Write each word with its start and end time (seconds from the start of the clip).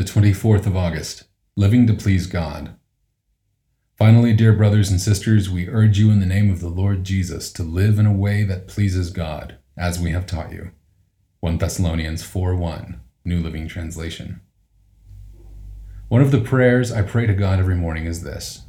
The 0.00 0.06
24th 0.06 0.64
of 0.64 0.78
August, 0.78 1.24
Living 1.56 1.86
to 1.86 1.92
Please 1.92 2.26
God. 2.26 2.74
Finally, 3.98 4.32
dear 4.32 4.54
brothers 4.54 4.90
and 4.90 4.98
sisters, 4.98 5.50
we 5.50 5.68
urge 5.68 5.98
you 5.98 6.10
in 6.10 6.20
the 6.20 6.24
name 6.26 6.50
of 6.50 6.60
the 6.60 6.70
Lord 6.70 7.04
Jesus 7.04 7.52
to 7.52 7.62
live 7.62 7.98
in 7.98 8.06
a 8.06 8.12
way 8.14 8.42
that 8.44 8.66
pleases 8.66 9.10
God, 9.10 9.58
as 9.76 10.00
we 10.00 10.12
have 10.12 10.24
taught 10.24 10.52
you. 10.52 10.70
1 11.40 11.58
Thessalonians 11.58 12.22
4 12.22 12.56
1, 12.56 12.98
New 13.26 13.42
Living 13.42 13.68
Translation. 13.68 14.40
One 16.08 16.22
of 16.22 16.30
the 16.30 16.40
prayers 16.40 16.90
I 16.90 17.02
pray 17.02 17.26
to 17.26 17.34
God 17.34 17.58
every 17.58 17.76
morning 17.76 18.06
is 18.06 18.22
this 18.22 18.62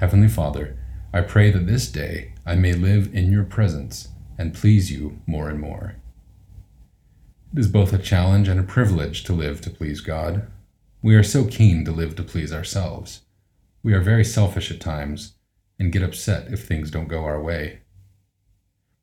Heavenly 0.00 0.28
Father, 0.28 0.78
I 1.14 1.22
pray 1.22 1.50
that 1.50 1.66
this 1.66 1.90
day 1.90 2.34
I 2.44 2.56
may 2.56 2.74
live 2.74 3.08
in 3.14 3.32
your 3.32 3.44
presence 3.44 4.08
and 4.36 4.52
please 4.52 4.92
you 4.92 5.18
more 5.26 5.48
and 5.48 5.58
more. 5.58 5.96
It 7.52 7.58
is 7.58 7.68
both 7.68 7.92
a 7.92 7.98
challenge 7.98 8.48
and 8.48 8.58
a 8.58 8.62
privilege 8.62 9.24
to 9.24 9.34
live 9.34 9.60
to 9.60 9.70
please 9.70 10.00
God. 10.00 10.46
We 11.02 11.14
are 11.16 11.22
so 11.22 11.44
keen 11.44 11.84
to 11.84 11.92
live 11.92 12.16
to 12.16 12.22
please 12.22 12.50
ourselves. 12.50 13.20
We 13.82 13.92
are 13.92 14.00
very 14.00 14.24
selfish 14.24 14.70
at 14.70 14.80
times 14.80 15.34
and 15.78 15.92
get 15.92 16.02
upset 16.02 16.50
if 16.50 16.64
things 16.64 16.90
don't 16.90 17.08
go 17.08 17.24
our 17.24 17.42
way. 17.42 17.80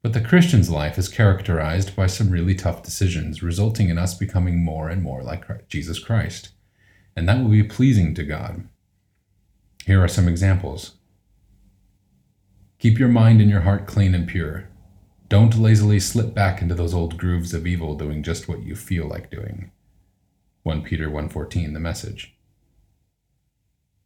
But 0.02 0.14
the 0.14 0.22
Christian's 0.22 0.72
life 0.72 0.98
is 0.98 1.09
characterized 1.09 1.96
by 1.96 2.08
some 2.08 2.32
really 2.32 2.56
tough 2.56 2.82
decisions, 2.82 3.44
resulting 3.44 3.90
in 3.90 4.00
us 4.00 4.16
becoming 4.16 4.64
more 4.64 4.90
and 4.90 5.04
more 5.04 5.22
like 5.22 5.68
Jesus 5.68 6.00
Christ. 6.00 6.50
And 7.16 7.30
that 7.30 7.44
will 7.44 7.52
be 7.52 7.62
pleasing 7.62 8.16
to 8.16 8.23
God. 8.23 8.68
Here 9.86 10.02
are 10.04 10.08
some 10.08 10.28
examples. 10.28 10.95
Keep 12.80 12.98
your 12.98 13.09
mind 13.09 13.42
and 13.42 13.50
your 13.50 13.62
heart 13.62 13.86
clean 13.86 14.16
and 14.16 14.28
pure. 14.28 14.69
Don't 15.30 15.60
lazily 15.60 16.00
slip 16.00 16.34
back 16.34 16.60
into 16.60 16.74
those 16.74 16.96
old 16.96 17.20
grooves 17.20 17.54
of 17.54 17.68
evil 17.68 17.94
doing 17.94 18.24
just 18.24 18.48
what 18.48 18.64
you 18.64 18.76
feel 18.76 19.08
like 19.08 19.30
doing. 19.30 19.70
1 20.64 20.82
Peter 20.82 21.08
1:14 21.08 21.74
the 21.74 21.80
message. 21.80 22.36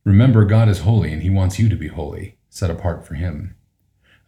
Remember 0.03 0.43
God 0.43 0.67
is 0.67 0.79
holy 0.79 1.13
and 1.13 1.23
he 1.23 1.29
wants 1.29 1.57
you 1.57 1.69
to 1.69 1.77
be 1.77 1.87
holy, 1.87 2.35
set 2.49 2.69
apart 2.69 3.07
for 3.07 3.15
him. 3.15 3.55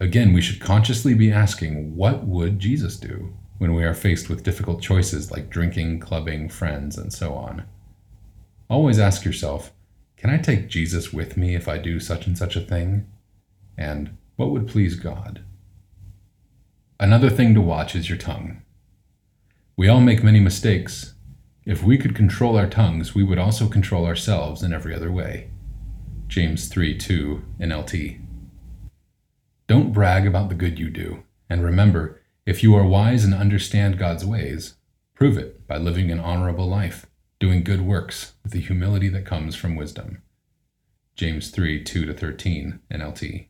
Again, 0.00 0.32
we 0.32 0.40
should 0.40 0.58
consciously 0.58 1.12
be 1.12 1.30
asking, 1.30 1.94
what 1.96 2.26
would 2.26 2.58
Jesus 2.58 2.96
do 2.96 3.34
when 3.58 3.74
we 3.74 3.84
are 3.84 3.92
faced 3.92 4.30
with 4.30 4.42
difficult 4.42 4.80
choices 4.80 5.30
like 5.30 5.50
drinking, 5.50 6.00
clubbing, 6.00 6.48
friends, 6.48 6.96
and 6.96 7.12
so 7.12 7.34
on? 7.34 7.64
Always 8.70 8.98
ask 8.98 9.22
yourself, 9.22 9.70
can 10.16 10.30
I 10.30 10.38
take 10.38 10.68
Jesus 10.68 11.12
with 11.12 11.36
me 11.36 11.54
if 11.54 11.68
I 11.68 11.76
do 11.76 12.00
such 12.00 12.26
and 12.26 12.38
such 12.38 12.56
a 12.56 12.60
thing? 12.62 13.06
And 13.76 14.16
what 14.36 14.50
would 14.50 14.66
please 14.66 14.94
God? 14.94 15.42
Another 16.98 17.28
thing 17.28 17.52
to 17.52 17.60
watch 17.60 17.94
is 17.94 18.08
your 18.08 18.16
tongue. 18.16 18.62
We 19.76 19.86
all 19.86 20.00
make 20.00 20.24
many 20.24 20.40
mistakes. 20.40 21.12
If 21.66 21.82
we 21.82 21.98
could 21.98 22.14
control 22.14 22.56
our 22.56 22.66
tongues, 22.66 23.14
we 23.14 23.22
would 23.22 23.38
also 23.38 23.68
control 23.68 24.06
ourselves 24.06 24.62
in 24.62 24.72
every 24.72 24.94
other 24.94 25.12
way. 25.12 25.50
James 26.26 26.68
3 26.68 26.96
2 26.96 27.42
NLT. 27.60 28.24
Don't 29.66 29.92
brag 29.92 30.26
about 30.26 30.48
the 30.48 30.54
good 30.54 30.78
you 30.78 30.88
do, 30.88 31.24
and 31.50 31.62
remember, 31.62 32.22
if 32.46 32.62
you 32.62 32.74
are 32.74 32.86
wise 32.86 33.24
and 33.24 33.34
understand 33.34 33.98
God's 33.98 34.24
ways, 34.24 34.76
prove 35.14 35.36
it 35.36 35.66
by 35.66 35.76
living 35.76 36.10
an 36.10 36.20
honorable 36.20 36.66
life, 36.66 37.04
doing 37.38 37.62
good 37.62 37.82
works 37.82 38.32
with 38.42 38.52
the 38.52 38.60
humility 38.60 39.10
that 39.10 39.26
comes 39.26 39.54
from 39.54 39.76
wisdom. 39.76 40.22
James 41.14 41.50
3 41.50 41.84
2 41.84 42.14
13 42.14 42.80
NLT. 42.90 43.48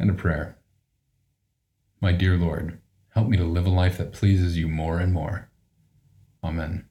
And 0.00 0.10
a 0.10 0.14
prayer. 0.14 0.59
My 2.02 2.12
dear 2.12 2.36
Lord, 2.36 2.80
help 3.14 3.28
me 3.28 3.36
to 3.36 3.44
live 3.44 3.66
a 3.66 3.70
life 3.70 3.98
that 3.98 4.12
pleases 4.12 4.56
you 4.56 4.68
more 4.68 4.98
and 5.00 5.12
more. 5.12 5.50
Amen. 6.42 6.89